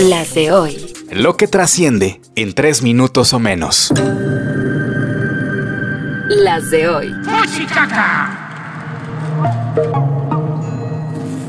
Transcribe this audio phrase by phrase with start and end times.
[0.00, 0.92] Las de hoy.
[1.10, 3.92] Lo que trasciende en tres minutos o menos.
[6.28, 7.14] Las de hoy.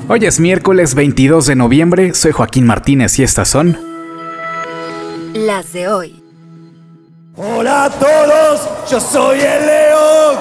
[0.07, 3.79] Hoy es miércoles 22 de noviembre, soy Joaquín Martínez y estas son...
[5.33, 6.23] Las de hoy.
[7.35, 10.37] Hola a todos, yo soy el león.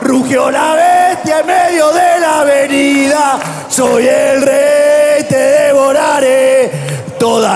[0.00, 3.40] Rugió la bestia en medio de la avenida.
[3.68, 4.59] Soy el rey.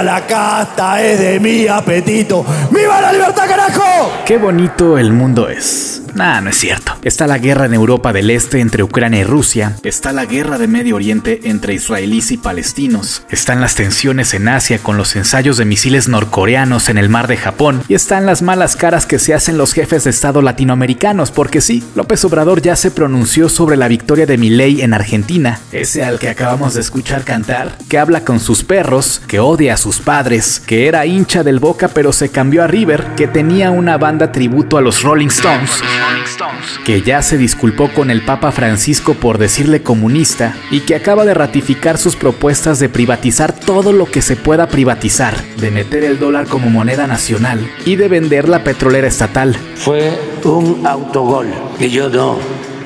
[0.02, 2.44] La casta es de mi apetito.
[2.70, 4.12] ¡Viva la libertad, carajo!
[4.24, 6.03] Qué bonito el mundo es.
[6.14, 6.96] Nah, no es cierto.
[7.02, 9.76] Está la guerra en Europa del Este entre Ucrania y Rusia.
[9.82, 13.24] Está la guerra de Medio Oriente entre israelíes y palestinos.
[13.30, 17.36] Están las tensiones en Asia con los ensayos de misiles norcoreanos en el mar de
[17.36, 17.82] Japón.
[17.88, 21.32] Y están las malas caras que se hacen los jefes de Estado latinoamericanos.
[21.32, 25.58] Porque sí, López Obrador ya se pronunció sobre la victoria de Milei en Argentina.
[25.72, 27.76] Ese al que acabamos de escuchar cantar.
[27.88, 29.20] Que habla con sus perros.
[29.26, 30.62] Que odia a sus padres.
[30.64, 33.14] Que era hincha del Boca pero se cambió a River.
[33.16, 35.82] Que tenía una banda tributo a los Rolling Stones
[36.84, 41.34] que ya se disculpó con el Papa Francisco por decirle comunista y que acaba de
[41.34, 46.46] ratificar sus propuestas de privatizar todo lo que se pueda privatizar, de meter el dólar
[46.46, 49.56] como moneda nacional y de vender la petrolera estatal.
[49.76, 50.12] Fue
[50.44, 52.38] un autogol y yo no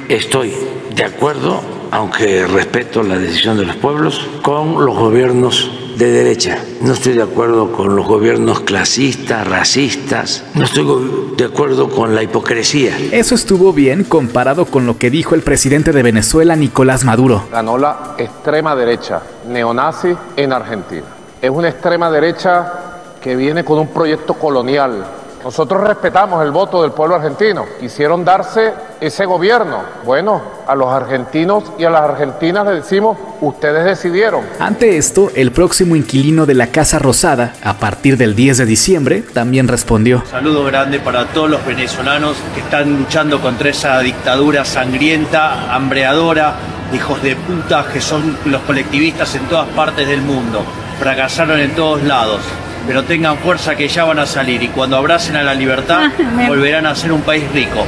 [0.08, 0.52] estoy
[0.94, 6.59] de acuerdo, aunque respeto la decisión de los pueblos, con los gobiernos de derecha.
[6.81, 10.45] No estoy de acuerdo con los gobiernos clasistas, racistas.
[10.55, 12.97] No estoy de acuerdo con la hipocresía.
[13.11, 17.49] Eso estuvo bien comparado con lo que dijo el presidente de Venezuela, Nicolás Maduro.
[17.51, 21.07] Ganó la extrema derecha neonazi en Argentina.
[21.43, 22.73] Es una extrema derecha
[23.21, 25.05] que viene con un proyecto colonial
[25.42, 27.64] nosotros respetamos el voto del pueblo argentino.
[27.81, 29.83] Quisieron darse ese gobierno.
[30.05, 34.45] Bueno, a los argentinos y a las argentinas le decimos, ustedes decidieron.
[34.58, 39.22] Ante esto, el próximo inquilino de la Casa Rosada, a partir del 10 de diciembre,
[39.33, 40.25] también respondió.
[40.30, 46.55] saludo grande para todos los venezolanos que están luchando contra esa dictadura sangrienta, hambreadora,
[46.92, 50.63] hijos de puta que son los colectivistas en todas partes del mundo.
[50.98, 52.40] Fracasaron en todos lados
[52.89, 56.11] pero tengan fuerza que ya van a salir y cuando abracen a la libertad
[56.49, 57.85] volverán a ser un país rico.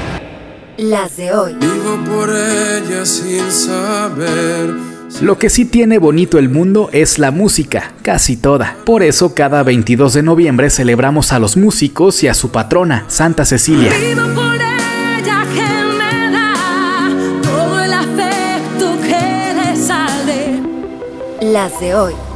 [0.77, 1.55] Las de hoy.
[1.55, 4.75] Vivo por ella sin saber.
[5.23, 8.77] Lo que sí tiene bonito el mundo es la música, casi toda.
[8.85, 13.47] Por eso cada 22 de noviembre celebramos a los músicos y a su patrona, Santa
[13.47, 13.93] Cecilia.
[13.99, 15.63] Vivo por ella que
[15.99, 17.11] me da
[17.43, 20.61] todo el afecto que le sale.
[21.41, 22.30] Las de hoy.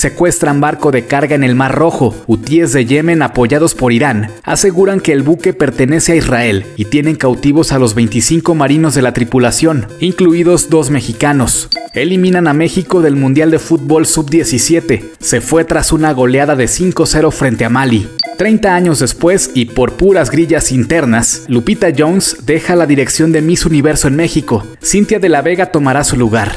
[0.00, 2.14] Secuestran barco de carga en el Mar Rojo.
[2.26, 7.16] Hutíes de Yemen, apoyados por Irán, aseguran que el buque pertenece a Israel y tienen
[7.16, 11.68] cautivos a los 25 marinos de la tripulación, incluidos dos mexicanos.
[11.92, 15.10] Eliminan a México del Mundial de Fútbol Sub-17.
[15.18, 18.08] Se fue tras una goleada de 5-0 frente a Mali.
[18.38, 23.66] 30 años después y por puras grillas internas, Lupita Jones deja la dirección de Miss
[23.66, 24.64] Universo en México.
[24.82, 26.56] Cintia de la Vega tomará su lugar.